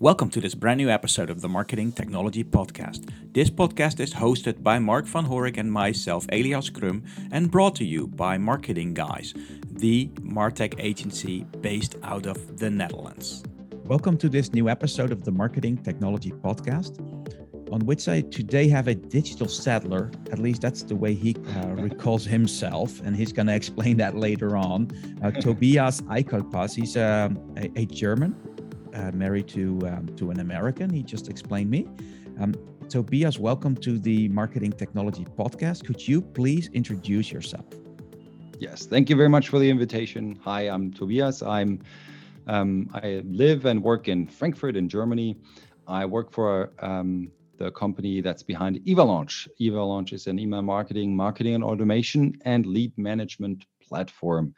[0.00, 3.10] Welcome to this brand new episode of the Marketing Technology Podcast.
[3.34, 7.84] This podcast is hosted by Mark van Horik and myself, Elias Krum, and brought to
[7.84, 9.34] you by Marketing Guys,
[9.68, 13.42] the Martech agency based out of the Netherlands.
[13.86, 17.00] Welcome to this new episode of the Marketing Technology Podcast,
[17.72, 20.12] on which I today have a digital settler.
[20.30, 24.16] At least that's the way he uh, recalls himself, and he's going to explain that
[24.16, 24.92] later on.
[25.24, 28.36] Uh, Tobias Eichelpass, he's uh, a, a German
[28.98, 30.90] uh, married to um, to an American.
[30.90, 31.86] He just explained me.
[32.40, 32.54] Um,
[32.88, 35.84] Tobias, welcome to the Marketing Technology Podcast.
[35.86, 37.66] Could you please introduce yourself?
[38.58, 40.38] Yes, thank you very much for the invitation.
[40.44, 41.42] Hi, I'm Tobias.
[41.42, 41.80] I'm
[42.46, 45.36] um, I live and work in Frankfurt in Germany.
[45.86, 49.48] I work for um, the company that's behind Evalanche.
[49.60, 54.54] Evalanche is an email marketing, marketing and automation, and lead management platform.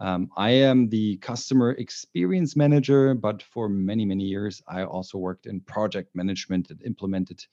[0.00, 5.46] Um, I am the customer experience manager, but for many, many years, I also worked
[5.46, 7.44] in project management and implemented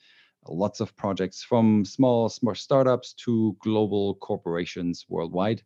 [0.47, 5.61] lots of projects from small, small startups to global corporations worldwide.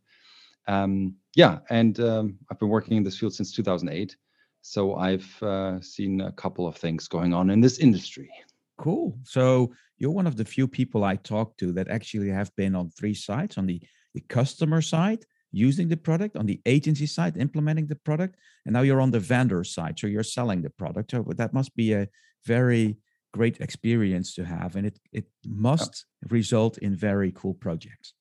[0.67, 4.15] Um, yeah, and um, I've been working in this field since 2008.
[4.63, 8.29] So I've uh, seen a couple of things going on in this industry.
[8.77, 9.17] Cool.
[9.23, 12.89] So you're one of the few people I talk to that actually have been on
[12.89, 13.81] three sides on the,
[14.13, 18.81] the customer side, using the product on the agency side implementing the product and now
[18.81, 21.11] you're on the vendor side so you're selling the product.
[21.11, 22.07] So that must be a
[22.45, 22.97] very
[23.33, 26.27] great experience to have and it it must yeah.
[26.31, 28.13] result in very cool projects.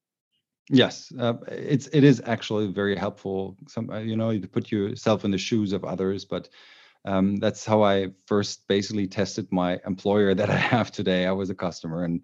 [0.68, 3.56] Yes uh, it's it is actually very helpful.
[3.68, 6.48] Some uh, you know you put yourself in the shoes of others but
[7.06, 11.26] um, that's how i first basically tested my employer that i have today.
[11.26, 12.20] I was a customer and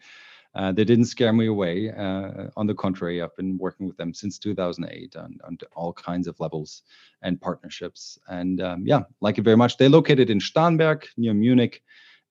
[0.56, 1.92] uh, they didn't scare me away.
[1.92, 6.26] Uh, on the contrary, I've been working with them since 2008 on, on all kinds
[6.26, 6.82] of levels
[7.20, 8.18] and partnerships.
[8.28, 9.77] And um, yeah, like it very much.
[9.77, 11.82] They're located in Starnberg near Munich.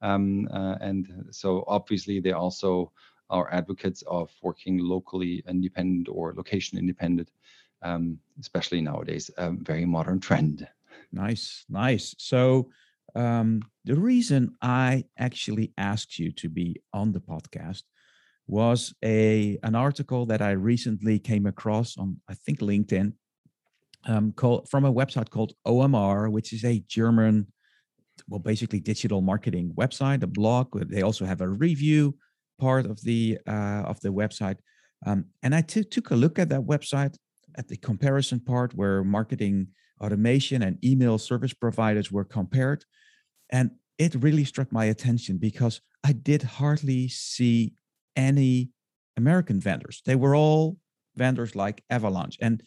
[0.01, 2.91] Um, uh, and so obviously they also
[3.29, 7.29] are advocates of working locally independent or location independent,
[7.83, 10.67] um, especially nowadays, a very modern trend.
[11.11, 12.15] Nice, nice.
[12.17, 12.71] So
[13.13, 17.83] um, the reason I actually asked you to be on the podcast
[18.47, 23.13] was a an article that I recently came across on I think LinkedIn
[24.05, 27.47] um, called from a website called OMR, which is a German,
[28.27, 30.67] well, basically digital marketing website, a blog.
[30.89, 32.15] They also have a review
[32.59, 34.57] part of the uh, of the website,
[35.05, 37.15] um, and I t- took a look at that website
[37.57, 39.67] at the comparison part where marketing
[40.01, 42.85] automation and email service providers were compared,
[43.49, 47.73] and it really struck my attention because I did hardly see
[48.15, 48.69] any
[49.17, 50.01] American vendors.
[50.05, 50.77] They were all
[51.15, 52.37] vendors like Evalanche.
[52.41, 52.61] And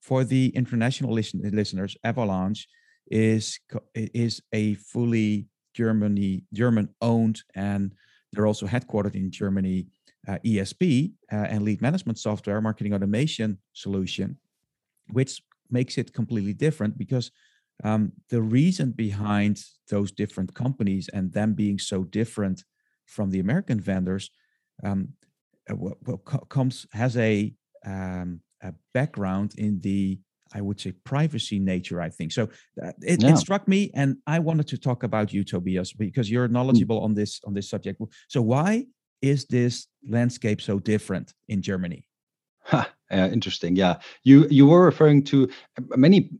[0.00, 2.66] for the international listen, listeners, Evalanche
[3.10, 3.58] is
[3.94, 7.94] is a fully Germany German owned and
[8.32, 9.86] they're also headquartered in Germany
[10.28, 14.36] uh, ESP uh, and lead management software marketing automation solution,
[15.12, 15.40] which
[15.70, 17.30] makes it completely different because
[17.84, 22.64] um, the reason behind those different companies and them being so different
[23.06, 24.30] from the American vendors
[24.84, 25.08] um,
[25.70, 27.52] uh, well, well comes has a,
[27.84, 30.18] um, a background in the
[30.54, 32.00] I would say privacy nature.
[32.00, 32.44] I think so.
[32.82, 33.30] Uh, it, yeah.
[33.30, 36.52] it, struck me, and I wanted to talk about you, Tobias, because you're mm.
[36.52, 37.04] knowledgeable mm.
[37.04, 38.00] on this on this subject.
[38.28, 38.86] So why
[39.22, 42.06] is this landscape so different in Germany?
[42.62, 43.76] Huh, uh, interesting.
[43.76, 45.48] Yeah, you you were referring to
[45.78, 46.30] uh, many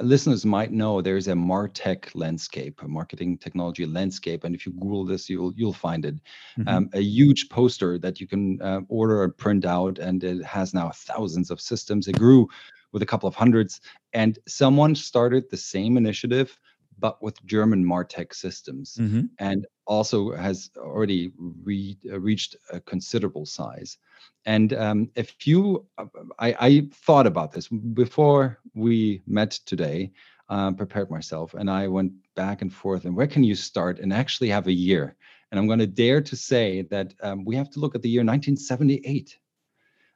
[0.00, 5.04] listeners might know there's a martech landscape a marketing technology landscape and if you google
[5.04, 6.14] this you'll you'll find it
[6.58, 6.68] mm-hmm.
[6.68, 10.74] um, a huge poster that you can uh, order and print out and it has
[10.74, 12.48] now thousands of systems it grew
[12.92, 13.80] with a couple of hundreds
[14.12, 16.58] and someone started the same initiative
[16.98, 19.22] but with german martech systems mm-hmm.
[19.38, 23.98] and also has already re- uh, reached a considerable size
[24.44, 26.06] and um, if you, uh,
[26.38, 30.12] I, I, thought about this before we met today,
[30.48, 33.04] uh, prepared myself, and I went back and forth.
[33.04, 35.16] And where can you start and actually have a year?
[35.50, 38.08] And I'm going to dare to say that um, we have to look at the
[38.08, 39.38] year 1978.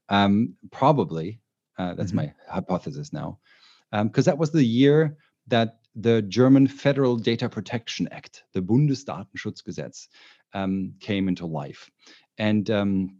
[0.08, 1.40] Um, probably,
[1.78, 2.26] uh, that's mm-hmm.
[2.26, 3.38] my hypothesis now,
[3.92, 5.16] because um, that was the year
[5.46, 10.08] that the German Federal Data Protection Act, the Bundesdatenschutzgesetz,
[10.52, 11.90] um, came into life.
[12.38, 13.18] And um,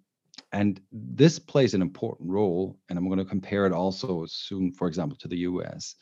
[0.53, 2.79] and this plays an important role.
[2.89, 5.97] And I'm going to compare it also soon, for example, to the US,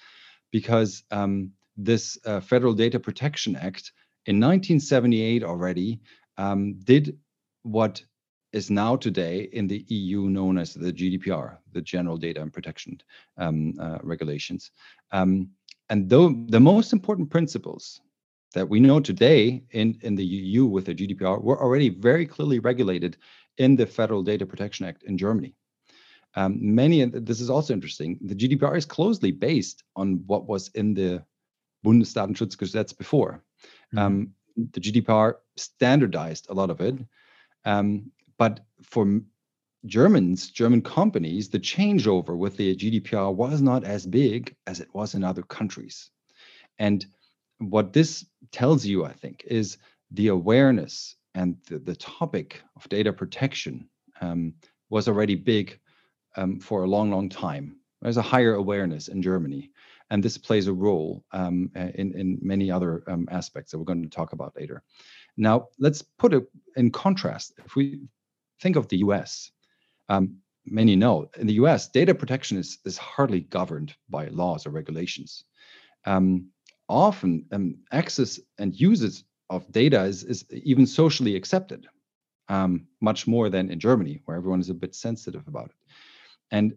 [0.50, 3.93] because um, this uh, Federal Data Protection Act
[4.26, 6.00] in 1978 already
[6.37, 7.19] um, did
[7.62, 8.05] what
[8.53, 13.00] is now today in the EU known as the GDPR, the General Data and Protection
[13.37, 14.71] um, uh, Regulations.
[15.91, 18.01] And though the most important principles
[18.55, 22.59] that we know today in, in the EU with the GDPR were already very clearly
[22.59, 23.17] regulated
[23.59, 25.55] in the Federal Data Protection Act in Germany.
[26.37, 30.95] Um, many, this is also interesting, the GDPR is closely based on what was in
[30.95, 31.25] the
[31.85, 33.45] Bundesdatenschutzgesetz before.
[33.95, 33.99] Mm-hmm.
[33.99, 34.31] Um,
[34.73, 36.97] the GDPR standardized a lot of it.
[37.65, 39.21] Um, but for
[39.87, 45.15] Germans, German companies, the changeover with the GDPR was not as big as it was
[45.15, 46.11] in other countries.
[46.79, 47.05] And
[47.59, 49.79] what this tells you, I think, is
[50.11, 53.89] the awareness and the, the topic of data protection
[54.21, 54.55] um,
[54.89, 55.79] was already big
[56.37, 57.77] um, for a long, long time.
[58.01, 59.71] There's a higher awareness in Germany,
[60.11, 64.03] and this plays a role um, in, in many other um, aspects that we're going
[64.03, 64.83] to talk about later.
[65.37, 66.45] Now, let's put it
[66.77, 67.55] in contrast.
[67.65, 68.01] If we
[68.61, 69.51] think of the US,
[70.09, 70.37] um,
[70.67, 75.45] many know in the US, data protection is, is hardly governed by laws or regulations.
[76.06, 76.49] Um,
[76.89, 81.87] often um, access and uses of data is, is even socially accepted,
[82.49, 85.77] um, much more than in Germany, where everyone is a bit sensitive about it.
[86.50, 86.75] And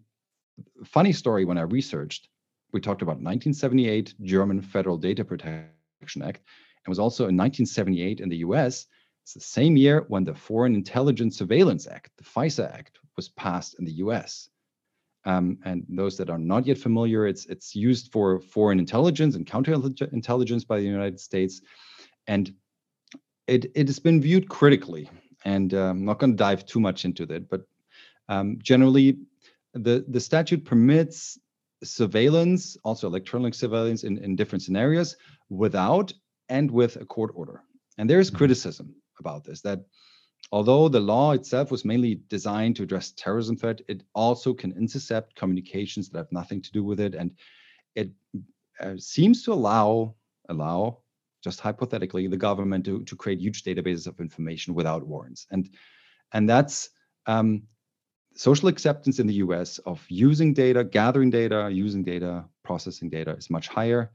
[0.85, 2.29] funny story when I researched,
[2.73, 6.41] we talked about 1978 German Federal Data Protection Act.
[6.85, 8.85] It was also in 1978 in the US.
[9.23, 13.75] It's the same year when the Foreign Intelligence Surveillance Act, the FISA Act, was passed
[13.79, 14.49] in the US.
[15.25, 19.45] Um, and those that are not yet familiar, it's it's used for foreign intelligence and
[19.45, 21.59] counterintelligence by the United States,
[22.27, 22.53] and
[23.45, 25.09] it it has been viewed critically.
[25.43, 27.63] And uh, I'm not going to dive too much into that, but
[28.29, 29.17] um, generally,
[29.73, 31.37] the the statute permits
[31.83, 35.17] surveillance, also electronic surveillance in, in different scenarios,
[35.49, 36.13] without
[36.49, 37.63] and with a court order.
[37.97, 38.37] And there is mm-hmm.
[38.37, 39.81] criticism about this that
[40.51, 45.35] although the law itself was mainly designed to address terrorism threat, it also can intercept
[45.35, 47.31] communications that have nothing to do with it, and
[47.95, 48.11] it
[48.79, 50.15] uh, seems to allow
[50.49, 50.99] allow
[51.43, 55.69] just hypothetically the government to, to create huge databases of information without warrants, and
[56.33, 56.89] and that's
[57.25, 57.63] um,
[58.35, 59.79] social acceptance in the U.S.
[59.79, 64.11] of using data, gathering data, using data, processing data is much higher,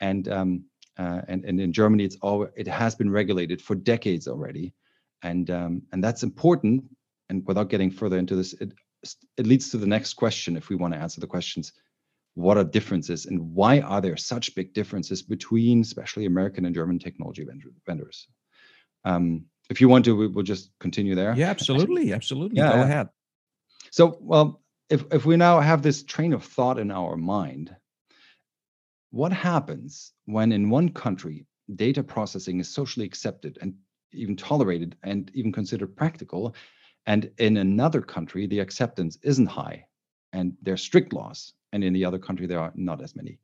[0.00, 0.64] and um,
[0.98, 4.74] uh, and, and in Germany, it's all it has been regulated for decades already
[5.22, 6.84] and um, and that's important.
[7.28, 8.72] And without getting further into this, it
[9.36, 10.56] it leads to the next question.
[10.56, 11.72] If we want to answer the questions,
[12.34, 16.98] what are differences and why are there such big differences between, especially American and German
[16.98, 17.46] technology
[17.86, 18.26] vendors?
[19.04, 21.34] Um, if you want to, we will just continue there.
[21.36, 22.58] Yeah, absolutely, absolutely.
[22.58, 23.08] Yeah, Go ahead.
[23.90, 27.74] So, well, if if we now have this train of thought in our mind,
[29.10, 33.74] what happens when in one country data processing is socially accepted and
[34.12, 36.54] even tolerated and even considered practical.
[37.06, 39.86] And in another country, the acceptance isn't high
[40.32, 41.54] and there are strict laws.
[41.72, 43.38] And in the other country, there are not as many.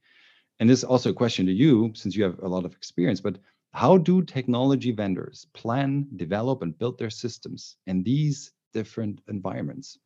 [0.58, 3.20] And this is also a question to you, since you have a lot of experience,
[3.20, 3.38] but
[3.72, 9.98] how do technology vendors plan, develop, and build their systems in these different environments?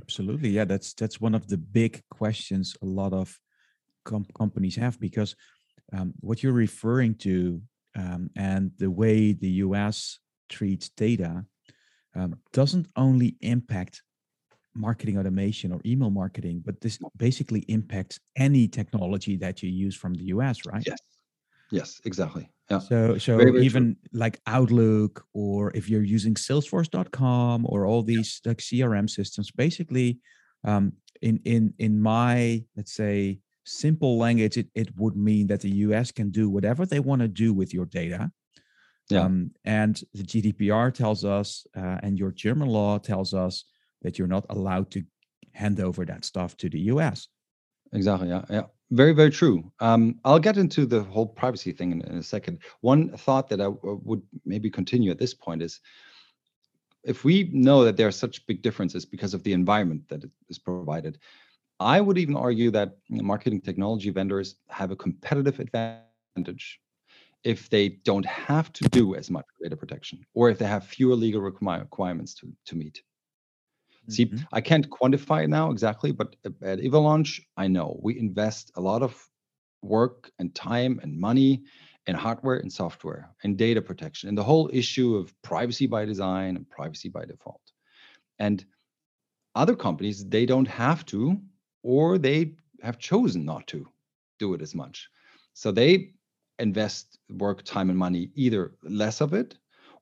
[0.00, 0.48] Absolutely.
[0.48, 3.38] Yeah, that's that's one of the big questions a lot of
[4.04, 5.36] com- companies have because
[5.92, 7.60] um, what you're referring to
[7.96, 10.18] um, and the way the US
[10.48, 11.44] treats data
[12.14, 14.02] um, doesn't only impact
[14.74, 20.14] marketing automation or email marketing, but this basically impacts any technology that you use from
[20.14, 20.82] the US, right?
[20.86, 20.98] Yes.
[21.70, 22.50] Yes, exactly.
[22.70, 22.80] Yeah.
[22.80, 24.20] So so very, very even true.
[24.20, 28.50] like Outlook or if you're using salesforce.com or all these yeah.
[28.50, 30.18] like CRM systems, basically
[30.64, 35.70] um, in in in my let's say simple language, it, it would mean that the
[35.70, 38.30] US can do whatever they want to do with your data.
[39.10, 39.22] Yeah.
[39.22, 43.64] Um, and the GDPR tells us, uh, and your German law tells us
[44.02, 45.02] that you're not allowed to
[45.52, 47.28] hand over that stuff to the US.
[47.92, 48.28] Exactly.
[48.28, 48.44] Yeah.
[48.48, 48.62] Yeah.
[48.90, 49.72] Very, very true.
[49.80, 52.58] Um, I'll get into the whole privacy thing in, in a second.
[52.80, 55.80] One thought that I w- would maybe continue at this point is
[57.04, 60.58] if we know that there are such big differences because of the environment that is
[60.58, 61.18] provided,
[61.82, 66.80] I would even argue that marketing technology vendors have a competitive advantage
[67.44, 71.14] if they don't have to do as much data protection or if they have fewer
[71.14, 73.02] legal requirements to, to meet.
[74.08, 74.12] Mm-hmm.
[74.12, 78.80] See, I can't quantify it now exactly, but at Evalanche, I know we invest a
[78.80, 79.28] lot of
[79.82, 81.62] work and time and money
[82.06, 86.56] in hardware and software and data protection and the whole issue of privacy by design
[86.56, 87.62] and privacy by default.
[88.38, 88.64] And
[89.54, 91.40] other companies, they don't have to
[91.82, 93.86] or they have chosen not to
[94.38, 95.08] do it as much.
[95.54, 96.12] So they
[96.58, 99.56] invest work, time, and money either less of it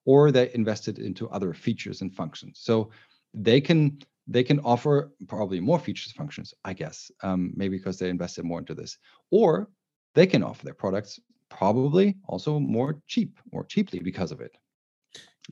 [0.04, 2.60] or they invest it into other features and functions.
[2.62, 2.90] So
[3.34, 8.08] they can they can offer probably more features functions, I guess, um, maybe because they
[8.08, 8.96] invested more into this,
[9.30, 9.68] or
[10.14, 11.18] they can offer their products
[11.48, 14.52] probably also more cheap, more cheaply because of it.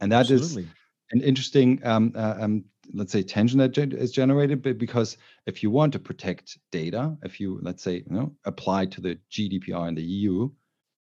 [0.00, 0.70] And that is Absolutely.
[1.11, 4.62] an interesting, um, uh, um, let's say, tension that is generated.
[4.62, 5.16] But because
[5.47, 9.18] if you want to protect data, if you let's say, you know, apply to the
[9.30, 10.50] GDPR in the EU,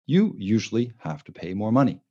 [0.05, 2.01] you usually have to pay more money,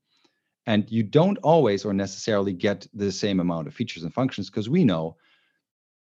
[0.67, 4.69] and you don't always or necessarily get the same amount of features and functions because
[4.69, 5.17] we know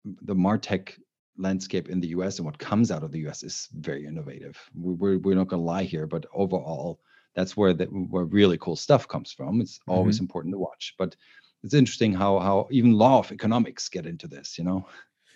[0.03, 0.93] the martech
[1.37, 4.57] landscape in the US and what comes out of the US is very innovative.
[4.75, 6.99] We- We're, we're not going to lie here, but overall,
[7.35, 9.59] that's where the, where really cool stuff comes from.
[9.61, 10.25] It's always mm-hmm.
[10.25, 11.15] important to watch, but
[11.63, 14.57] it's interesting how how even law of economics get into this.
[14.57, 14.87] You know,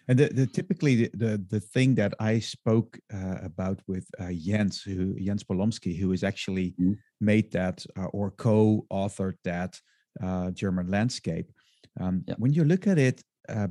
[0.08, 4.32] And the, the typically the, the the thing that I spoke uh, about with uh,
[4.32, 6.98] Jens, who Jens Polomski, who has actually Mhm.
[7.20, 9.82] made that uh, or co-authored that
[10.24, 11.52] uh, German landscape.
[12.00, 12.36] Um, Yeah.
[12.38, 13.68] When you look at it uh,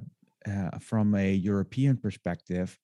[0.47, 2.79] uh, from a European perspective,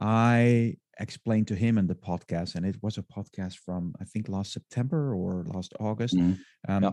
[0.00, 4.28] I explained to him in the podcast, and it was a podcast from I think
[4.28, 6.16] last September or last August.
[6.16, 6.38] Mhm.
[6.68, 6.92] Um, Yeah.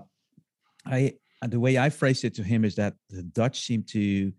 [0.85, 4.31] I and the way I phrased it to him is that the Dutch seem to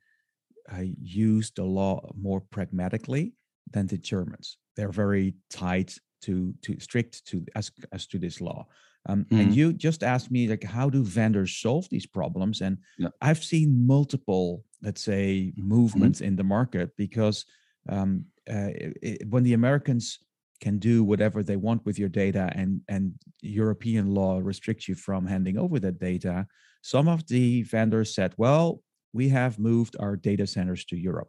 [0.72, 3.32] uh, use the law more pragmatically
[3.72, 4.58] than the Germans.
[4.76, 8.66] They're very tight to to strict to as as to this law.
[9.08, 9.40] Um, Mhm.
[9.40, 12.60] And you just asked me like, how do vendors solve these problems?
[12.60, 13.08] And Yeah.
[13.22, 17.46] I've seen multiple, let's say, movements in the market because
[17.88, 20.18] um, uh, i- i- when the Americans
[20.60, 25.26] can do whatever they want with your data and and European law restricts you from
[25.26, 26.46] handing over that data,
[26.82, 28.82] some of the vendors said, well,
[29.12, 31.28] we have moved our data centers to Europe.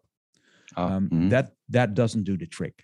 [0.78, 1.30] Ah, Um, mhm.
[1.30, 2.76] That that doesn't do the trick.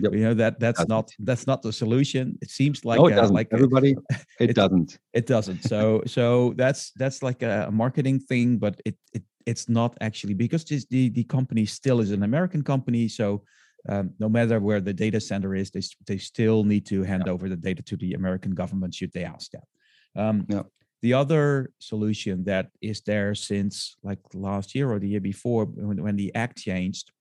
[0.00, 0.12] Yep.
[0.16, 1.24] You know that that's not Doesn't.
[1.28, 2.36] that's not the solution.
[2.42, 3.34] It seems like no, it doesn't.
[3.38, 3.92] like Everybody,
[4.40, 4.98] it it- doesn't.
[5.12, 5.62] it doesn't.
[5.62, 10.64] So so that's that's like a marketing thing, but it it it's not actually because
[10.64, 13.08] this, the the company still is an American company.
[13.08, 13.42] So
[13.88, 17.48] um, no matter where the data center is, they they still need to hand over
[17.48, 19.66] the data to the American government should they ask that.
[20.14, 20.62] Um, Yeah.
[21.02, 26.02] The other solution that is there since like last year or the year before, when,
[26.02, 27.12] when the act changed,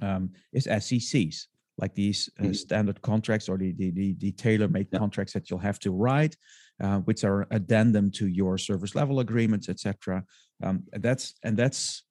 [0.00, 1.46] um, is SCCs,
[1.76, 2.56] like these uh, Mhm.
[2.56, 4.98] standard contracts or the the, the, the tailor-made Yeah.
[4.98, 6.36] contracts that you'll have to write,
[6.82, 10.24] uh, which are addendum to your service level agreements, etc.
[10.62, 12.04] Um, and that's and that's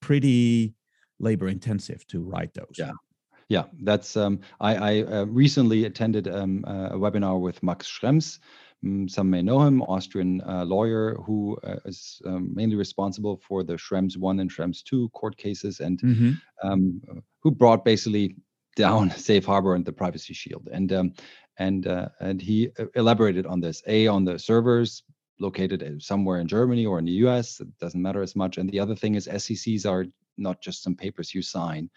[0.00, 0.74] pretty
[1.18, 2.76] labor intensive to write those.
[2.78, 2.92] Yeah.
[3.48, 4.16] Yeah, that's.
[4.16, 8.40] Um, I, I uh, recently attended um, uh, a webinar with Max Schrems.
[8.84, 13.64] Mm, some may know him, Austrian uh, lawyer who uh, is um, mainly responsible for
[13.64, 16.40] the Schrems 1 and Schrems 2 court cases and Mhm.
[16.62, 17.00] um,
[17.42, 18.36] who brought basically
[18.76, 20.68] down Safe Harbor and the Privacy Shield.
[20.70, 21.12] And um,
[21.58, 23.82] and uh, and he uh, elaborated on this.
[23.86, 25.02] A on the servers
[25.40, 27.60] located uh, somewhere in Germany or in the U.S.
[27.60, 28.58] It doesn't matter as much.
[28.58, 30.04] And the other thing is SCCs are
[30.36, 31.88] not just some papers you sign.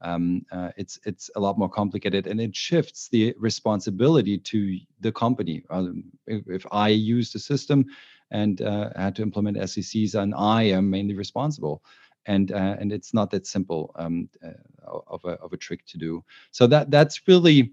[0.00, 5.12] Um, uh, it's it's a lot more complicated, and it shifts the responsibility to the
[5.12, 5.62] company.
[5.70, 7.86] Um, if, if I use the system
[8.30, 11.82] and uh, had to implement SCCs, and I am mainly responsible
[12.26, 15.98] and uh, and it's not that simple um, uh, of a of a trick to
[15.98, 16.24] do.
[16.50, 17.72] So that that's really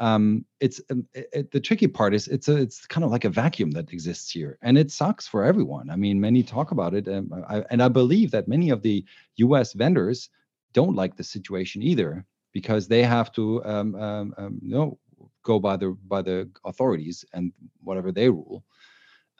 [0.00, 3.30] um, it's um, it, the tricky part is it's a it's kind of like a
[3.30, 5.90] vacuum that exists here, and it sucks for everyone.
[5.90, 9.04] I mean, many talk about it, um, I, and I believe that many of the
[9.36, 9.72] U.S.
[9.72, 10.28] vendors
[10.74, 14.98] don't like the situation either because they have to um, um, um, you know
[15.44, 17.52] go by the by the authorities and
[17.82, 18.64] whatever they rule.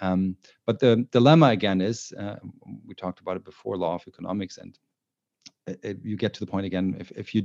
[0.01, 0.37] Um,
[0.67, 2.37] but the dilemma again is uh,
[2.87, 4.79] we talked about it before law of economics and
[5.67, 7.43] it, it- you get to the point again if, if you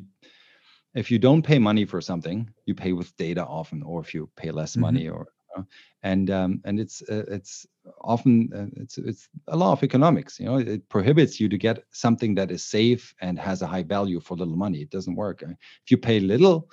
[0.95, 4.29] if you don't pay money for something you pay with data often or if you
[4.35, 4.81] pay less Mhm.
[4.81, 5.63] money or uh,
[6.03, 7.65] and um, and it's uh, it's
[8.01, 11.83] often uh, it's it's a law of economics you know it prohibits you to get
[11.91, 14.81] something that is safe and has a high value for little money.
[14.81, 15.43] It doesn't work.
[15.43, 15.51] Uh,
[15.83, 16.69] if you pay little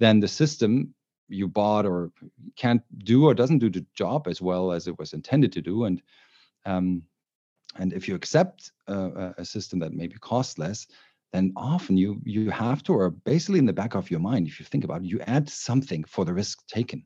[0.00, 0.94] then the system
[1.28, 2.10] you bought or
[2.56, 5.84] can't do or doesn't do the job as well as it was intended to do
[5.84, 6.02] and
[6.66, 7.02] um,
[7.76, 10.86] and if you accept uh, a system that maybe costs less
[11.32, 14.60] then often you you have to or basically in the back of your mind if
[14.60, 17.04] you think about it you add something for the risk taken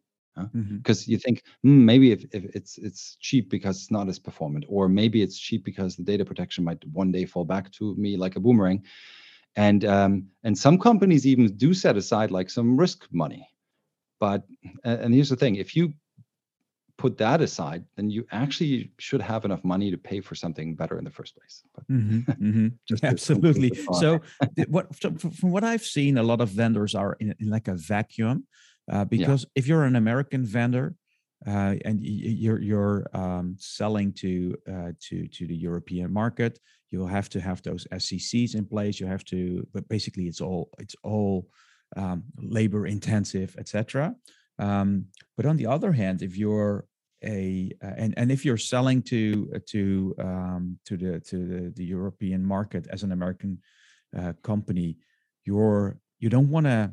[0.77, 4.65] Because you think hmm, maybe if, if it's it's cheap because it's not as performant
[4.69, 8.17] or maybe it's cheap because the data protection might one day fall back to me
[8.17, 8.85] like a boomerang.
[9.57, 13.49] And um, and some companies even do set aside like some risk money.
[14.21, 14.45] But
[14.85, 15.93] and here's the thing if you
[16.97, 20.99] put that aside then you actually should have enough money to pay for something better
[20.99, 21.63] in the first place.
[21.75, 22.73] But Mhm, mhm.
[22.89, 23.75] Just to Absolutely.
[23.75, 24.21] So,
[24.69, 27.75] what so from what I've seen, a lot of vendors are in, in like a
[27.75, 28.47] vacuum,
[28.91, 30.95] uh, because if you're an American vendor
[31.47, 36.59] uh, and you're you're um, selling to uh, to to the European market,
[36.91, 38.99] you'll have to have those SCCs in place.
[38.99, 41.49] You have to, but basically, it's all it's all
[41.97, 44.15] um, labor intensive, etc.
[44.59, 46.87] Um, but on the other hand, if you're
[47.25, 51.73] a uh, and and if you're selling to uh, to um, to the to the,
[51.77, 53.61] the European market as an American
[54.17, 54.97] uh, company,
[55.45, 56.93] you're you don't want to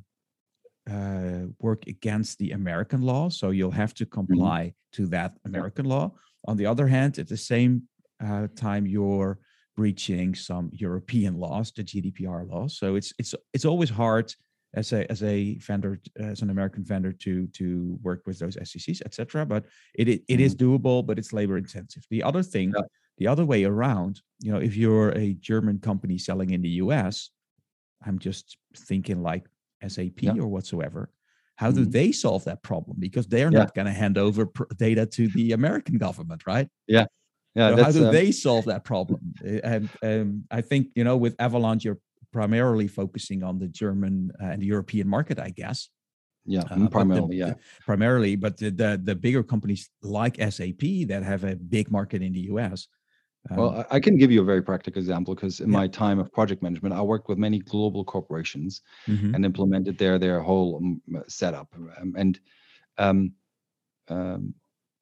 [0.91, 4.13] uh, work against the American law, so you'll have to mm-hmm.
[4.13, 5.03] comply mm-hmm.
[5.03, 6.11] to that American law.
[6.47, 7.83] On the other hand, at the same
[8.23, 9.39] uh, time, you're
[9.75, 12.77] breaching some European laws, the GDPR laws.
[12.77, 14.33] So it's it's it's always hard
[14.75, 19.01] as a as a vendor as an American vendor to to work with those SCCs,
[19.05, 19.45] etc.
[19.45, 19.65] But
[19.95, 20.75] it it, it is mm-hmm.
[20.75, 22.03] doable, but it's labor intensive.
[22.09, 22.83] The other thing, yeah.
[23.17, 27.31] the other way around, you know, if you're a German company selling in the US,
[28.05, 29.45] I'm just thinking like
[29.89, 30.33] SAP yeah.
[30.33, 31.09] or whatsoever.
[31.57, 31.83] How mm-hmm.
[31.83, 32.97] do they solve that problem?
[32.99, 33.59] Because they're yeah.
[33.59, 36.67] not going to hand over pr- data to the American government, right?
[36.87, 37.05] Yeah,
[37.55, 37.75] yeah.
[37.75, 39.33] So how do um, they solve that problem?
[39.63, 41.99] and um, I think you know, with Evalanche, you're
[42.33, 45.89] primarily focusing on the German uh, and the European market, I guess.
[46.45, 47.53] Yeah, uh, primarily, the, yeah.
[47.85, 52.33] Primarily, but the, the, the bigger companies like SAP that have a big market in
[52.33, 52.87] the US.
[53.51, 55.77] Um, well, I can give you a very practical example because in yeah.
[55.77, 59.35] my time of project management, I worked with many global corporations mm-hmm.
[59.35, 61.73] and implemented their their whole um, setup.
[61.99, 62.39] Um, and
[62.97, 63.33] um,
[64.07, 64.53] um,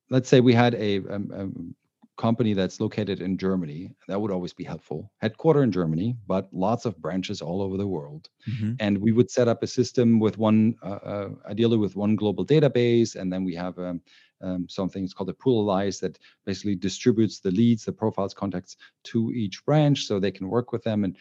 [0.10, 1.76] let's say we had a, um, um
[2.18, 5.12] company that's located in Germany, that would always be helpful.
[5.18, 8.30] Headquarter in Germany, but lots of branches all over the world.
[8.48, 8.74] Mm-hmm.
[8.80, 12.46] And we would set up a system with one, uh, uh, ideally with one global
[12.46, 14.02] database, and then we have um,
[14.44, 19.32] um, something it's called a pool that basically distributes the leads, the profiles, contacts to
[19.32, 21.04] each branch so they can work with them.
[21.04, 21.18] And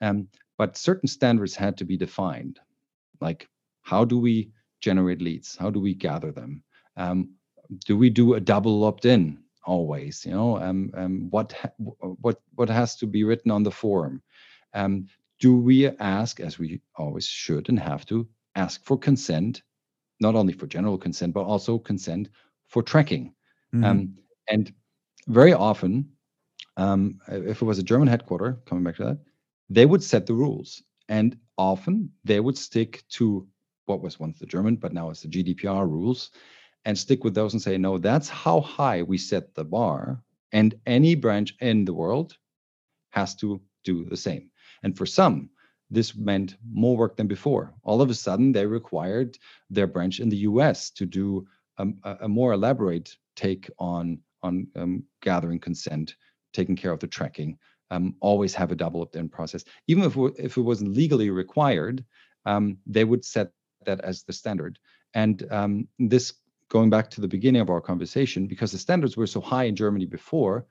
[0.00, 0.28] um,
[0.58, 2.60] but certain standards had to be defined,
[3.20, 3.48] like
[3.82, 5.56] how do we generate leads?
[5.56, 6.62] How do we gather them?
[6.96, 7.30] Um,
[7.84, 9.38] do we do a double opt-in?
[9.66, 11.52] always you know um, um, what
[11.98, 14.22] what what has to be written on the form
[14.74, 15.06] um,
[15.40, 19.62] do we ask as we always should and have to ask for consent
[20.20, 22.28] not only for general consent but also consent
[22.68, 23.34] for tracking
[23.74, 23.84] mm-hmm.
[23.84, 24.14] um,
[24.48, 24.72] and
[25.28, 26.08] very often
[26.76, 29.18] um, if it was a german headquarter coming back to that
[29.70, 33.46] they would set the rules and often they would stick to
[33.86, 36.30] what was once the german but now it's the gdpr rules
[36.86, 40.22] and stick with those and say, no, that's how high we set the bar.
[40.52, 42.38] And any branch in the world
[43.10, 44.50] has to do the same.
[44.84, 45.50] And for some,
[45.90, 47.74] this meant more work than before.
[47.82, 49.36] All of a sudden, they required
[49.68, 51.46] their branch in the US to do
[51.78, 56.16] a, a, more elaborate take on, on um, gathering consent,
[56.52, 57.58] taking care of the tracking,
[57.90, 59.64] um, always have a double opt in process.
[59.86, 62.04] Even if, if it wasn't legally required,
[62.44, 63.50] um, they would set
[63.84, 64.78] that as the standard.
[65.14, 66.34] And um, this
[66.68, 69.76] going back to the beginning of our conversation, because the standards were so high in
[69.76, 70.66] Germany before,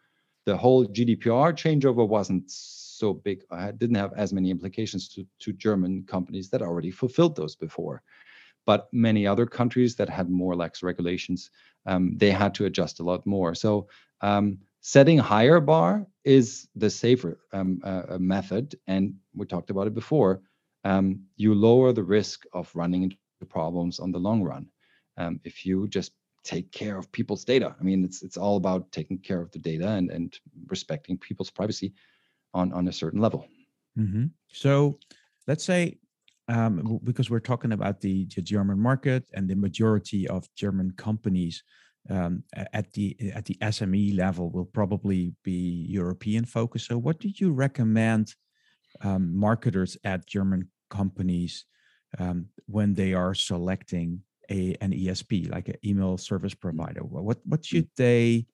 [0.45, 3.43] the whole GDPR changeover wasn't so big.
[3.49, 8.03] I didn't have as many implications to, to German companies that already fulfilled those before.
[8.65, 11.51] But many other countries that had more lax regulations,
[11.85, 13.53] um, they had to adjust a lot more.
[13.53, 13.87] So
[14.21, 18.75] um, setting higher bar is the safer um, uh, method.
[18.87, 20.41] And we talked about it before.
[20.83, 23.17] Um, you lower the risk of running into
[23.49, 24.67] problems on the long run
[25.17, 26.11] um, if you just
[26.43, 27.75] take care of people's data.
[27.79, 31.49] I mean, it's it's all about taking care of the data and and respecting people's
[31.49, 31.93] privacy
[32.53, 33.47] on on a certain level.
[33.97, 34.25] Mm-hmm.
[34.51, 34.99] So,
[35.47, 35.97] let's say
[36.47, 41.63] um, because we're talking about the, the, German market and the majority of German companies
[42.09, 46.87] um, at the at the SME level will probably be European focused.
[46.87, 48.35] So, what do you recommend
[49.01, 51.65] um, marketers at German companies
[52.19, 56.61] um, when they are selecting a an ESP, like an email service mm.
[56.61, 57.01] provider?
[57.01, 57.65] What what mm.
[57.65, 58.45] should they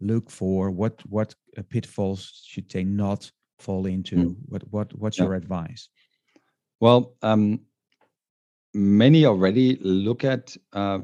[0.00, 0.70] look for?
[0.70, 4.16] What what uh, pitfalls should they not fall into?
[4.16, 4.36] Mm.
[4.46, 5.24] What what what's yeah.
[5.24, 5.90] your advice?
[6.84, 7.60] Well, um,
[8.74, 10.98] many already look at uh,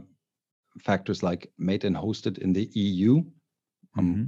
[0.79, 3.23] factors like made and hosted in the EU.
[3.97, 4.25] I'm mm-hmm.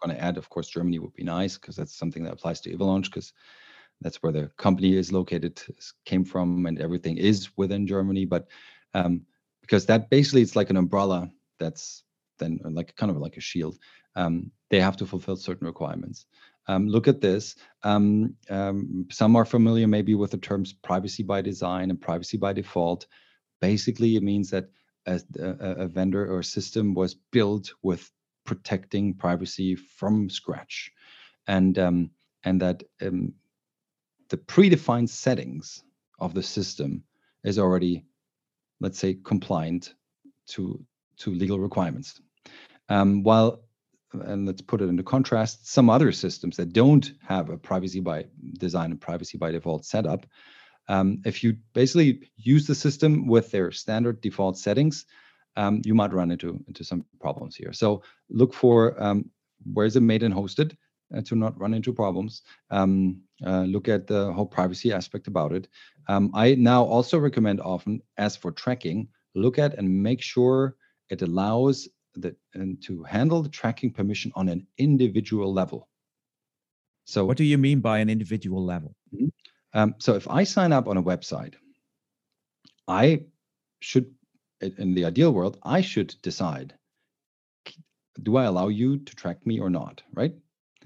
[0.00, 2.70] going to add, of course, Germany would be nice because that's something that applies to
[2.70, 3.32] Evalanche because
[4.00, 5.60] that's where the company is located,
[6.04, 8.24] came from, and everything is within Germany.
[8.24, 8.46] But
[8.94, 9.22] um,
[9.60, 12.04] because that basically it's like an umbrella that's
[12.38, 13.76] then like kind of like a shield.
[14.14, 16.26] Um, they have to fulfill certain requirements.
[16.68, 17.56] Um, look at this.
[17.82, 22.52] Um, um, some are familiar maybe with the terms privacy by design and privacy by
[22.52, 23.06] default.
[23.60, 24.68] Basically, it means that
[25.06, 28.10] a, a, a vendor or a system was built with
[28.44, 30.92] protecting privacy from scratch,
[31.46, 32.10] and um,
[32.44, 33.32] and that um,
[34.28, 35.82] the predefined settings
[36.20, 37.02] of the system
[37.44, 38.04] is already
[38.82, 39.94] let's say, compliant
[40.48, 40.84] to
[41.16, 42.20] to legal requirements.
[42.88, 43.62] Um, while,
[44.12, 48.26] and let's put it into contrast, some other systems that don't have a privacy by
[48.58, 50.26] design and privacy by default setup,
[50.88, 55.06] um, if you basically use the system with their standard default settings,
[55.56, 57.72] um, you might run into into some problems here.
[57.72, 59.30] So look for um,
[59.72, 60.76] where is it made and hosted
[61.14, 62.42] uh, to not run into problems.
[62.70, 65.68] Um, uh, look at the whole privacy aspect about it.
[66.08, 70.76] Um, I now also recommend often, as for tracking, look at and make sure
[71.10, 75.88] it allows the and to handle the tracking permission on an individual level.
[77.04, 78.94] So, what do you mean by an individual level?
[79.14, 79.28] Mm-hmm.
[79.74, 81.54] Um, so, if I sign up on a website,
[82.86, 83.24] I
[83.80, 84.14] should,
[84.60, 86.74] in the ideal world, I should decide:
[88.22, 90.02] do I allow you to track me or not?
[90.14, 90.34] Right.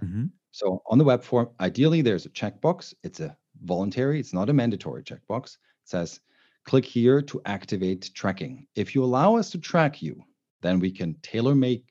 [0.02, 0.26] Mm-hmm.
[0.52, 2.94] So, on the web form, ideally, there's a checkbox.
[3.02, 4.20] It's a voluntary.
[4.20, 5.54] It's not a mandatory checkbox.
[5.54, 6.20] It says,
[6.64, 10.22] "Click here to activate tracking." If you allow us to track you,
[10.66, 11.84] then we can tailor make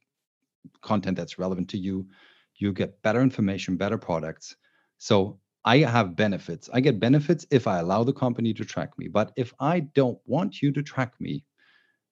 [0.82, 2.08] content that's relevant to you.
[2.56, 4.56] You get better information, better products.
[4.98, 6.70] So I have benefits.
[6.72, 9.08] I get benefits if I allow the company to track me.
[9.08, 11.44] But if I don't want you to track me,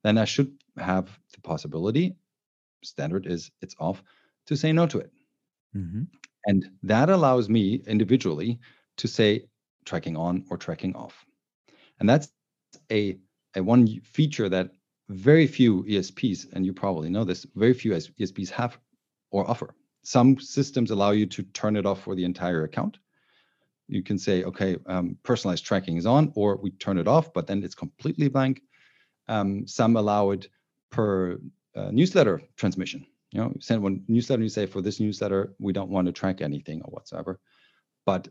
[0.04, 2.15] then I should have the possibility,
[2.84, 4.04] standard is it's off,
[4.47, 5.12] to say no to it.
[5.76, 6.04] Mm-hmm.
[6.45, 8.60] And that allows me individually
[8.97, 9.45] to say
[9.86, 11.26] tracking on or tracking off.
[11.99, 12.30] And that's
[12.91, 13.17] a,
[13.56, 14.71] a one feature that
[15.09, 18.77] very few ESPs, and you probably know this, very few ESPs have
[19.31, 19.75] or offer.
[20.03, 22.97] Some systems allow you to turn it off for the entire account.
[23.87, 27.47] You can say, okay, um, personalized tracking is on, or we turn it off, but
[27.47, 28.61] then it's completely blank.
[29.27, 30.47] Um, some allow it
[30.91, 31.39] per
[31.75, 33.05] uh, newsletter transmission.
[33.31, 36.13] You know, you send one newsletter, you say for this newsletter, we don't want to
[36.13, 37.39] track anything or whatsoever.
[38.05, 38.27] But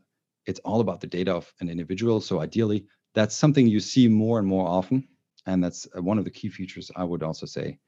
[0.46, 2.20] it's all about the data of an individual.
[2.20, 5.08] So ideally, that's something you see more and more often
[5.46, 7.78] and that's uh, one of the key features I would also say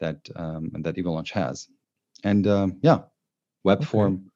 [0.00, 1.68] that um, that Evalanche has.
[2.22, 3.00] And um, yeah,
[3.64, 3.86] web okay.
[3.86, 4.30] form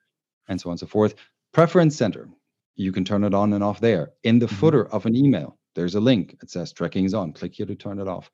[0.48, 1.14] and so on and so forth.
[1.52, 2.28] Preference center,
[2.76, 4.12] you can turn it on and off there.
[4.24, 4.56] In the mm-hmm.
[4.56, 6.36] footer of an email, there's a link.
[6.42, 7.32] It says tracking is on.
[7.32, 8.30] Click here to turn it off.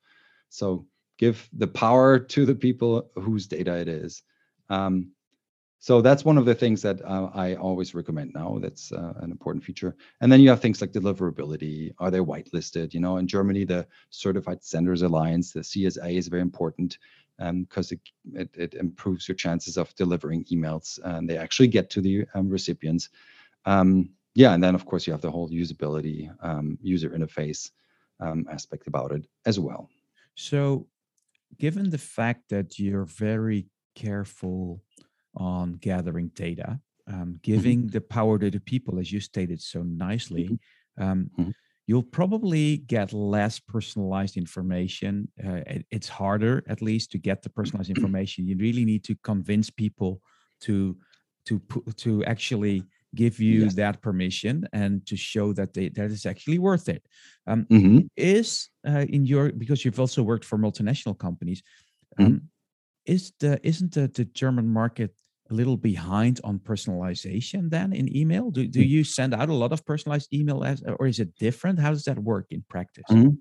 [0.49, 4.23] So give the power to the people whose data it is.
[4.69, 5.11] Um,
[5.85, 8.57] so that's one of the things that uh, I always recommend now.
[8.59, 9.95] That's uh, an important feature.
[10.19, 11.93] And then you have things like deliverability.
[11.99, 12.91] Are they whitelisted?
[12.91, 16.97] You know, in Germany, the Certified Senders Alliance, the CSA, is very important
[17.37, 17.99] because um,
[18.33, 22.25] it, it, it, improves your chances of delivering emails and they actually get to the
[22.33, 23.09] um, recipients.
[23.65, 27.69] Um, yeah, and then of course you have the whole usability, um, user interface
[28.19, 29.87] um, aspect about it as well.
[30.33, 30.87] So,
[31.59, 34.81] given the fact that you're very careful
[35.35, 37.31] on gathering data, um, mm-hmm.
[37.43, 37.89] giving mm-hmm.
[37.89, 40.45] the power to the people, as you stated so nicely.
[40.45, 41.03] Mm-hmm.
[41.03, 41.51] Um, mm-hmm.
[41.87, 45.27] You'll probably get less personalized information.
[45.43, 48.47] Uh, it, it's harder, at least, to get the personalized information.
[48.47, 50.21] You really need to convince people
[50.61, 50.97] to
[51.45, 51.61] to
[51.97, 52.83] to actually
[53.15, 53.75] give you yes.
[53.75, 57.03] that permission and to show that they, that is actually worth it.
[57.47, 57.99] Um, mm-hmm.
[58.17, 61.63] Is uh, in your because you've also worked for multinational companies.
[62.19, 62.37] Um, mm-hmm.
[63.05, 65.13] Is the isn't the, the German market
[65.49, 68.51] a little behind on personalization then in email?
[68.51, 68.87] Do, do mm.
[68.87, 71.79] you send out a lot of personalized email as, or is it different?
[71.79, 73.05] How does that work in practice?
[73.09, 73.35] Mm-hmm.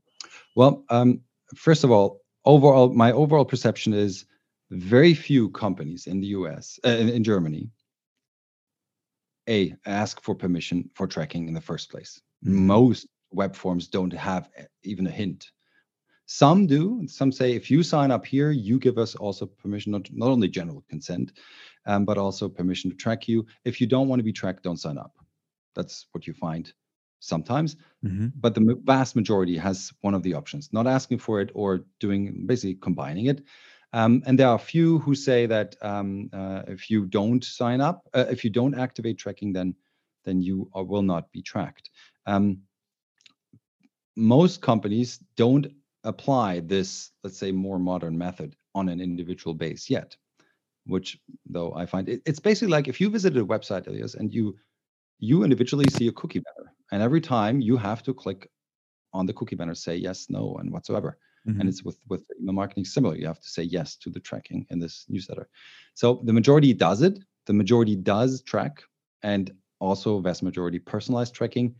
[0.57, 1.21] Well, um,
[1.57, 4.27] first of all, overall, my overall perception is
[4.71, 7.71] very few companies in the US, uh, in, in, Germany,
[9.49, 12.21] a ask for permission for tracking in the first place.
[12.45, 12.67] Mm-hmm.
[12.67, 14.49] Most web forms don't have
[14.83, 15.51] even a hint
[16.27, 17.07] some do.
[17.07, 20.49] Some say if you sign up here, you give us also permission, not, not only
[20.49, 21.33] general consent,
[21.87, 23.47] um, but also permission to track you.
[23.65, 25.13] If you don't want to be tracked, don't sign up.
[25.75, 26.73] That's what you find
[27.21, 27.77] sometimes.
[28.05, 28.29] Mm-hmm.
[28.37, 32.47] But the vast majority has one of the options, not asking for it or doing
[32.47, 33.43] basically combining it.
[33.93, 37.81] Um, and there are a few who say that um, uh, if you don't sign
[37.81, 39.75] up, uh, if you don't activate tracking, then
[40.25, 41.91] then you are, will not be tracked.
[42.27, 42.63] Um,
[44.17, 45.67] most companies don't
[46.05, 50.17] apply this, let's say, more modern method on an individual base yet.
[50.87, 54.33] Which, though, I find it, it's basically like if you visited a website, Elias, and
[54.33, 54.57] you
[55.19, 58.51] you individually see a cookie banner, and every time you have to click
[59.15, 61.17] on the cookie banner, say yes, no, and whatsoever.
[61.49, 61.61] Mm-hmm.
[61.61, 63.17] And it's with with email marketing similar.
[63.17, 65.49] You have to say yes to the tracking in this newsletter.
[65.95, 67.19] So the majority does it.
[67.47, 68.83] The majority does track,
[69.23, 71.75] and also vast majority personalized tracking.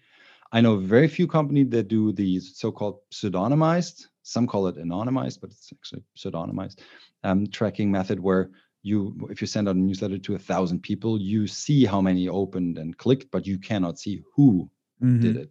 [0.53, 5.51] I know very few companies that do the so-called pseudonymized some call it anonymized, but
[5.51, 6.81] it's actually pseudonymized
[7.23, 8.51] um, tracking method where
[8.83, 12.29] you, if you send out a newsletter to a thousand people, you see how many
[12.29, 14.69] opened and clicked, but you cannot see who
[15.03, 15.21] mm-hmm.
[15.21, 15.51] did it.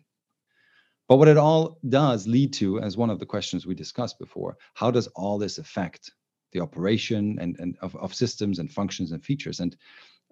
[1.07, 4.57] But what it all does lead to, as one of the questions we discussed before,
[4.73, 6.11] how does all this affect
[6.51, 9.59] the operation and, and of, of systems and functions and features?
[9.59, 9.75] And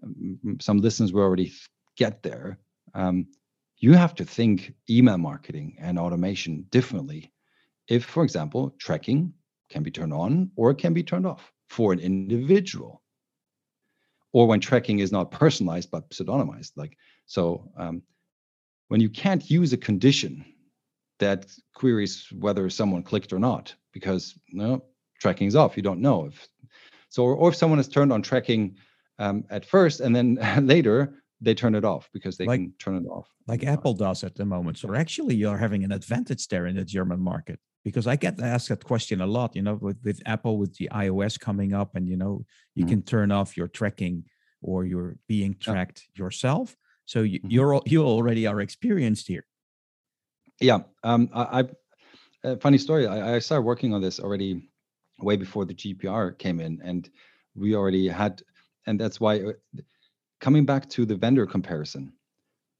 [0.03, 1.51] um, some listeners will already
[1.95, 2.57] get there.
[2.93, 3.27] Um,
[3.77, 7.31] you have to think email marketing and automation differently
[7.91, 9.33] if, for example, tracking
[9.69, 13.01] can be turned on or can be turned off for an individual.
[14.31, 18.01] Or when tracking is not personalized but pseudonymized like so um,
[18.87, 20.45] when you can't use a condition
[21.19, 24.83] that queries whether someone clicked or not because no
[25.19, 26.47] tracking is off you don't know if
[27.09, 28.77] so or, or if someone has turned on tracking
[29.19, 32.95] um, at first and then later they turn it off because they like, can turn
[32.95, 33.27] it off.
[33.47, 36.85] like apple does at the moment so actually you're having an advantage there in the
[36.85, 40.57] german market because I get asked that question a lot, you know, with, with Apple,
[40.57, 42.91] with the iOS coming up, and you know, you mm-hmm.
[42.91, 44.23] can turn off your tracking
[44.61, 46.23] or you're being tracked yeah.
[46.23, 46.75] yourself.
[47.05, 47.49] So you, mm-hmm.
[47.49, 49.45] you're you already are experienced here.
[50.59, 51.67] Yeah, um, I,
[52.43, 53.07] I funny story.
[53.07, 54.69] I, I started working on this already
[55.19, 57.09] way before the GDPR came in, and
[57.55, 58.41] we already had,
[58.85, 59.51] and that's why uh,
[60.39, 62.13] coming back to the vendor comparison.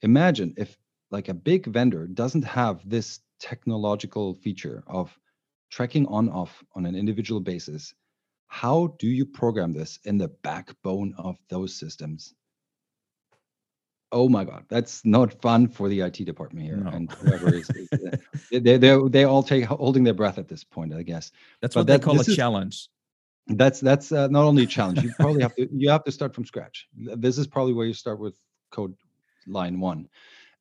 [0.04, 0.78] Imagine if
[1.12, 5.18] like a big vendor doesn't have this technological feature of
[5.70, 7.94] tracking on off on an individual basis
[8.52, 12.36] how do you program this in the backbone of those systems?
[14.12, 16.90] Oh my god that's not fun for the it department here no.
[16.90, 18.18] and whoever is, uh,
[18.52, 21.32] they, they they all take holding their breath at this point i guess.
[21.62, 22.90] That's but what that, they call a is, challenge.
[23.48, 26.36] That's that's uh, not only a challenge you probably have to you have to start
[26.36, 26.90] from scratch.
[26.94, 28.38] This is probably where you start with
[28.70, 28.96] code
[29.48, 30.10] line one.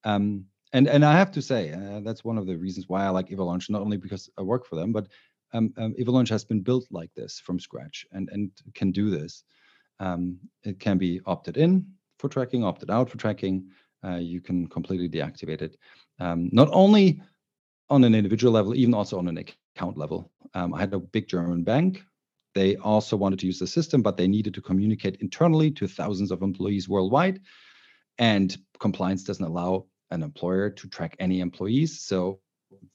[0.05, 3.09] Um, and and I have to say uh, that's one of the reasons why I
[3.09, 5.09] like Evalanche, not only because I work for them, but
[5.53, 5.95] um, um,
[6.29, 9.45] has been built like this from scratch and and can do this.
[9.99, 11.87] Um, it can be opted in
[12.19, 13.69] for tracking, opted out for tracking.
[14.03, 15.77] Uh, you can completely deactivate it.
[16.19, 17.21] Um, not only
[17.91, 20.31] on an individual level, even also on an account level.
[20.55, 22.03] Um, I had a big German bank.
[22.55, 26.31] They also wanted to use the system, but they needed to communicate internally to thousands
[26.31, 27.41] of employees worldwide.
[28.19, 32.01] And compliance doesn't allow an employer to track any employees.
[32.01, 32.41] So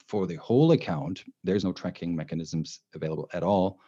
[0.08, 3.80] for the whole account, there's no tracking mechanisms available at all.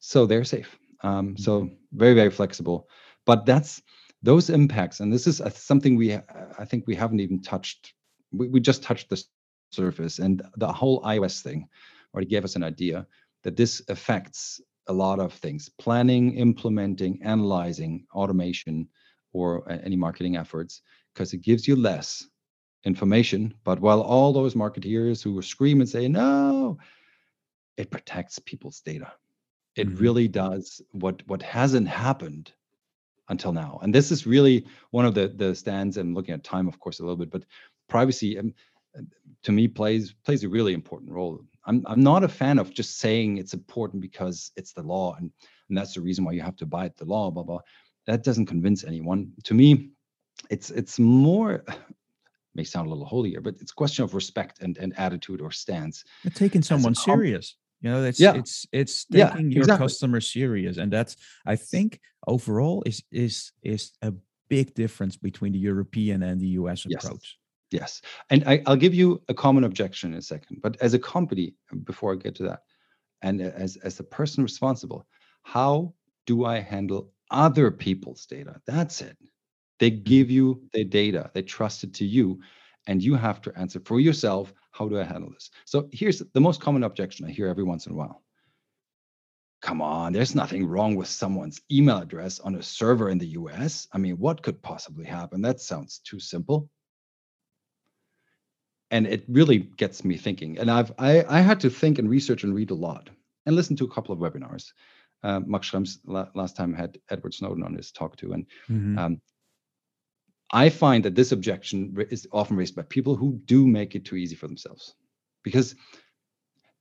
[0.00, 0.76] So they're safe.
[1.02, 1.74] Um, so mm-hmm.
[1.92, 2.88] very, very flexible.
[3.26, 3.82] But that's
[4.22, 7.92] those impacts, and this is something we I think we haven't even touched.
[8.32, 9.22] We, we just touched the
[9.70, 11.68] surface, and the whole iOS thing
[12.12, 13.06] already gave us an idea
[13.42, 18.88] that this affects a lot of things: planning, implementing, analyzing, automation,
[19.32, 20.80] or any marketing efforts,
[21.12, 22.26] because it gives you less
[22.84, 23.54] information.
[23.64, 26.78] But while all those marketeers who scream and say, no,
[27.76, 29.12] it protects people's data.
[29.76, 30.02] It mm-hmm.
[30.02, 32.52] really does what what hasn't happened
[33.28, 33.80] until now.
[33.82, 37.00] And this is really one of the the stands and looking at time, of course,
[37.00, 37.44] a little bit, but
[37.88, 38.54] privacy um,
[39.42, 41.40] to me plays plays a really important role.
[41.66, 45.30] I'm I'm not a fan of just saying it's important because it's the law and
[45.68, 47.60] and that's the reason why you have to abide the law, blah blah.
[48.06, 49.32] That doesn't convince anyone.
[49.44, 49.90] To me,
[50.50, 51.64] it's it's more
[52.54, 55.50] may sound a little holier, but it's a question of respect and, and attitude or
[55.50, 56.04] stance.
[56.22, 57.56] You're taking someone serious.
[57.80, 58.34] You know, it's yeah.
[58.34, 59.84] it's it's taking yeah, your exactly.
[59.84, 60.78] customer serious.
[60.78, 64.12] And that's I think overall is is is a
[64.48, 67.04] big difference between the European and the US yes.
[67.04, 67.38] approach.
[67.70, 68.00] Yes.
[68.30, 70.60] And I, I'll give you a common objection in a second.
[70.62, 72.60] But as a company, uh, before I get to that,
[73.20, 75.06] and as as the person responsible,
[75.42, 75.92] how
[76.26, 78.60] do I handle other people's data?
[78.66, 79.16] That's it.
[79.78, 82.40] They give you the data, they trust it to you,
[82.86, 85.50] and you have to answer for yourself how do I handle this?
[85.66, 88.22] So here's the most common objection I hear every once in a while.
[89.62, 93.86] Come on, there's nothing wrong with someone's email address on a server in the US.
[93.92, 95.42] I mean, what could possibly happen?
[95.42, 96.68] That sounds too simple.
[98.90, 100.58] And it really gets me thinking.
[100.58, 103.08] And I've I, I had to think and research and read a lot
[103.46, 104.72] and listen to a couple of webinars.
[105.22, 105.98] Uh, Max Schrems
[106.34, 108.98] last time had Edward Snowden on his talk too, and mm-hmm.
[108.98, 109.20] um,
[110.54, 114.14] I find that this objection is often raised by people who do make it too
[114.14, 114.94] easy for themselves
[115.42, 115.74] because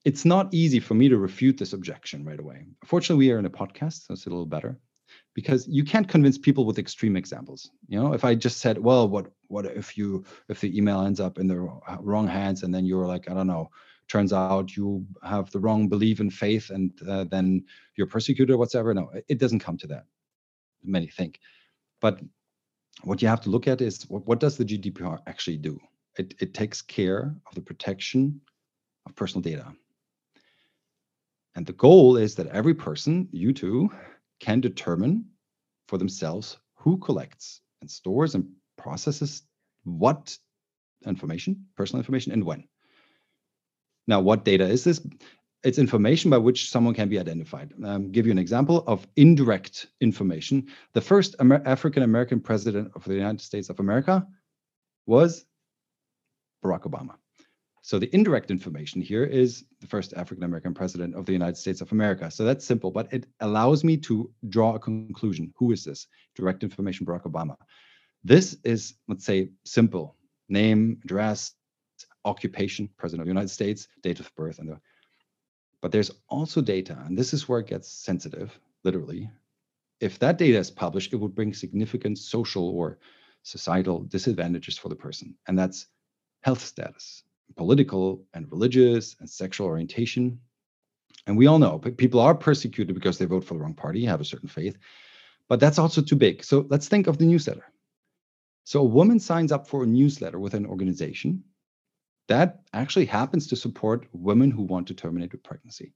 [0.06, 2.68] it's not easy for me to refute this objection right away.
[2.86, 4.78] Fortunately, we are in a podcast, so it's a little better
[5.34, 7.72] because you can't convince people with extreme examples.
[7.88, 11.20] You know, if I just said, well, what what if you if the email ends
[11.20, 11.68] up in the
[12.00, 13.72] wrong hands and then you're like, I don't know,
[14.08, 18.60] turns out you have the wrong belief in faith and uh, then you're persecuted or
[18.60, 18.94] whatever.
[18.94, 20.06] No, it doesn't come to that.
[20.84, 21.40] Many think.
[22.02, 22.20] But
[23.02, 25.80] what you have to look at is what, what does the GDPR actually do?
[26.18, 28.42] It, it takes care of the protection
[29.06, 29.74] of personal data.
[31.56, 33.90] And the goal is that every person, you too,
[34.40, 35.26] can determine
[35.88, 39.44] for themselves who collects and stores and processes
[39.84, 40.38] what
[41.06, 42.68] information, personal information, and when.
[44.08, 45.06] Now, what data is this?
[45.64, 47.74] It's information by which someone can be identified.
[47.84, 50.68] Um, give you an example of indirect information.
[50.94, 54.28] The first Amer African American president of the United States of America
[55.06, 55.46] was
[56.64, 57.16] Barack Obama.
[57.82, 61.82] So the indirect information here is the first African American president of the United States
[61.82, 62.32] of America.
[62.32, 65.54] So that's simple, but it allows me to draw a conclusion.
[65.58, 66.08] Who is this?
[66.36, 67.58] Direct information, Barack Obama.
[68.24, 70.16] This is, let's say, simple
[70.48, 71.52] name, address,
[72.24, 74.80] occupation, president of the United States, date of birth, and the.
[75.84, 79.30] But there's also data, and this is where it gets sensitive, literally.
[80.00, 83.00] If that data is published, it would bring significant social or
[83.42, 85.88] societal disadvantages for the person, and that's
[86.40, 87.24] health status,
[87.58, 90.40] political and religious and sexual orientation.
[91.28, 94.22] And we all know people are persecuted because they vote for the wrong party, have
[94.22, 94.78] a certain faith,
[95.50, 96.46] but that's also too big.
[96.46, 97.66] So let's think of the newsletter.
[98.64, 101.44] So a woman signs up for a newsletter with an organization
[102.28, 105.94] that actually happens to support women who want to terminate a pregnancy.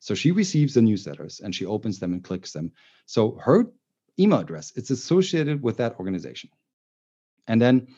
[0.00, 2.72] So she receives the newsletters and she opens them and clicks them.
[3.06, 3.66] So her
[4.18, 6.50] email address it's associated with that organization.
[7.46, 7.88] And then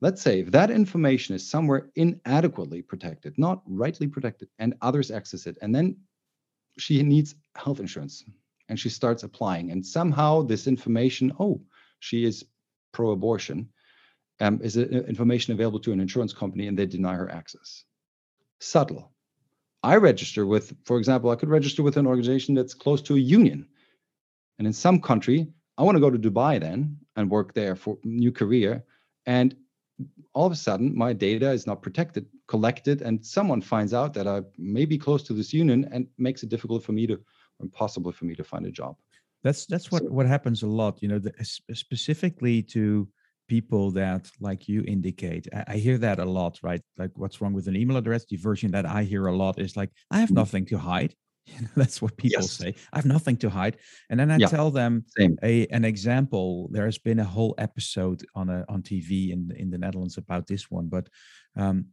[0.00, 5.46] let's say if that information is somewhere inadequately protected, not rightly protected, and others access
[5.46, 5.96] it, and then
[6.78, 8.24] she needs health insurance
[8.68, 11.60] and she starts applying, and somehow this information, oh,
[12.00, 12.44] she is
[12.92, 13.68] pro abortion,
[14.40, 17.84] um, is information available to an insurance company and they deny her access.
[18.60, 19.12] Subtle.
[19.82, 23.18] I register with, for example, I could register with an organization that's close to a
[23.18, 23.68] union.
[24.58, 27.98] And in some country, I want to go to Dubai then and work there for
[28.04, 28.84] new career.
[29.26, 29.54] And
[30.32, 34.26] all of a sudden, my data is not protected, collected, and someone finds out that
[34.26, 37.20] I may be close to this union and makes it difficult for me to,
[37.60, 38.96] impossible for me to find a job.
[39.42, 41.02] That's that's what so, what happens a lot.
[41.02, 41.32] You know, the,
[41.74, 43.06] specifically to
[43.48, 47.52] people that like you indicate I, I, hear that a lot right like what's wrong
[47.52, 50.28] with an email address the version that i hear a lot is like i have
[50.28, 50.36] mm-hmm.
[50.36, 51.14] nothing to hide
[51.76, 52.52] that's what people yes.
[52.52, 53.76] say i have nothing to hide
[54.08, 54.46] and then i yeah.
[54.46, 55.36] tell them Same.
[55.42, 59.78] a an example there's been a whole episode on a on tv in in the
[59.78, 61.08] netherlands about this one but
[61.56, 61.86] um,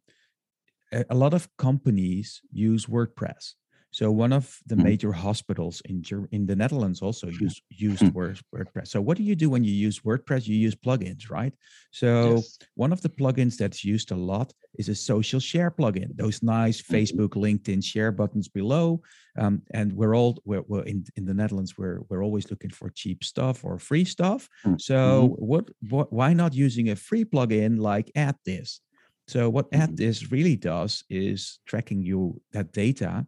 [0.93, 3.55] a, a lot of companies use wordpress
[3.91, 4.83] so one of the mm.
[4.83, 7.43] major hospitals in in the Netherlands also hmm.
[7.43, 8.39] use used mm.
[8.53, 8.87] WordPress.
[8.87, 10.47] So what do you do when you use WordPress?
[10.47, 11.53] You use plugins, right?
[11.91, 12.57] So yes.
[12.75, 16.15] one of the plugins that's used a lot is a social share plugin.
[16.15, 16.95] Those nice mm-hmm.
[16.95, 19.01] Facebook, LinkedIn share buttons below.
[19.37, 21.77] Um, and we're all we're, we're, in in the Netherlands.
[21.77, 24.47] We're we're always looking for cheap stuff or free stuff.
[24.65, 24.79] Mm.
[24.79, 25.45] So mm-hmm.
[25.45, 28.79] what, what why not using a free plugin like AddThis?
[29.27, 29.95] So what Add mm-hmm.
[29.95, 33.25] This really does is tracking you that data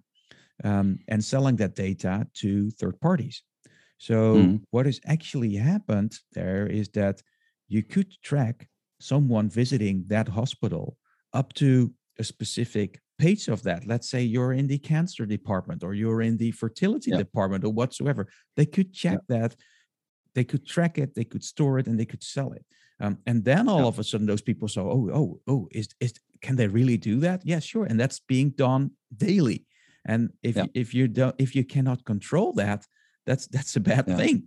[0.63, 3.43] um, and selling that data to third parties.
[3.97, 4.61] So mm.
[4.71, 7.21] what has actually happened there is that
[7.67, 8.67] you could track
[8.99, 10.97] someone visiting that hospital
[11.33, 13.87] up to a specific page of that.
[13.87, 17.17] Let's say you're in the cancer department or you're in the fertility yeah.
[17.17, 18.27] department or whatsoever.
[18.55, 19.39] They could check yeah.
[19.39, 19.55] that,
[20.35, 22.65] they could track it, they could store it, and they could sell it.
[22.99, 23.87] Um, and then all yeah.
[23.87, 27.19] of a sudden, those people say, "Oh, oh, oh, is is can they really do
[27.21, 27.85] that?" Yeah, sure.
[27.85, 29.65] And that's being done daily
[30.05, 30.65] and if yeah.
[30.73, 32.85] if you don't if you cannot control that
[33.25, 34.15] that's that's a bad yeah.
[34.15, 34.43] thing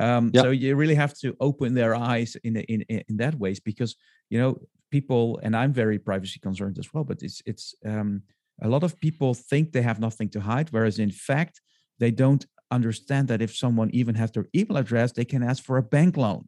[0.00, 0.42] um, yeah.
[0.42, 3.96] so you really have to open their eyes in, in in that ways because
[4.30, 4.56] you know
[4.90, 8.22] people and i'm very privacy concerned as well but it's it's um,
[8.62, 11.60] a lot of people think they have nothing to hide whereas in fact
[11.98, 15.78] they don't understand that if someone even has their email address they can ask for
[15.78, 16.46] a bank loan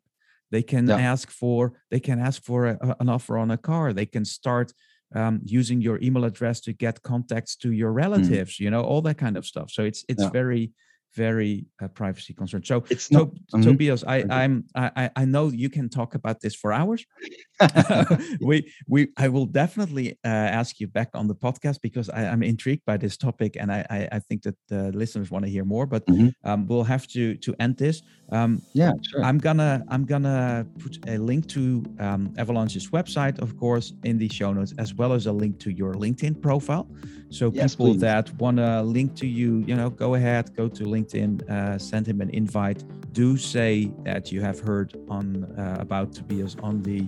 [0.50, 0.98] they can yeah.
[0.98, 4.72] ask for they can ask for a, an offer on a car they can start
[5.14, 7.96] um, using your email address to get contacts to your mm.
[7.96, 8.60] relatives mm.
[8.60, 10.30] you know all that kind of stuff so it's it's yeah.
[10.30, 10.70] very
[11.14, 12.66] very uh, privacy concerned.
[12.66, 13.62] So, it's not, to, mm-hmm.
[13.62, 17.04] Tobias, I, I'm I, I know you can talk about this for hours.
[18.40, 22.42] we we I will definitely uh, ask you back on the podcast because I, am
[22.42, 25.64] intrigued by this topic and I, I, I think that the listeners want to hear
[25.64, 25.86] more.
[25.86, 26.28] But mm-hmm.
[26.44, 28.02] um, we'll have to to end this.
[28.32, 29.22] Um, yeah, sure.
[29.24, 34.28] I'm gonna I'm gonna put a link to um, Evalanche's website, of course, in the
[34.28, 36.88] show notes, as well as a link to your LinkedIn profile.
[37.30, 38.00] So yes, people please.
[38.00, 40.99] that want to link to you, you know, go ahead, go to LinkedIn,
[41.48, 42.84] uh, send him an invite.
[43.12, 47.00] Do say that you have heard on uh, about Tobias on the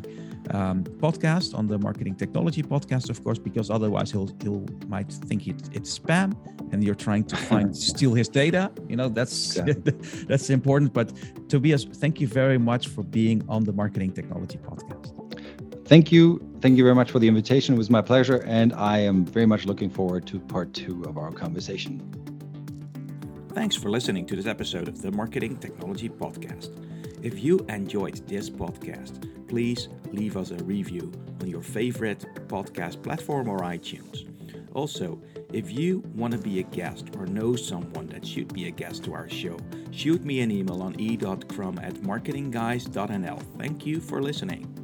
[0.50, 5.47] um, podcast, on the marketing technology podcast, of course, because otherwise he'll he'll might think
[5.47, 6.34] it, it's spam
[6.72, 8.70] and you're trying to find steal his data.
[8.88, 9.93] You know, that's exactly.
[10.28, 10.93] that's important.
[10.93, 11.12] But
[11.49, 15.22] Tobias, thank you very much for being on the marketing technology podcast.
[15.86, 16.40] Thank you.
[16.61, 17.74] Thank you very much for the invitation.
[17.74, 18.43] It was my pleasure.
[18.47, 22.01] And I am very much looking forward to part two of our conversation.
[23.55, 26.70] Thanks for listening to this episode of the Marketing Technology Podcast.
[27.22, 33.48] If you enjoyed this podcast, please leave us a review on your favorite podcast platform
[33.48, 34.26] or iTunes.
[34.74, 35.20] Also,
[35.53, 39.05] if you want to be a guest or know someone that should be a guest
[39.05, 39.59] to our show,
[39.90, 43.42] shoot me an email on e.crum at marketingguys.nl.
[43.59, 44.82] Thank you for listening.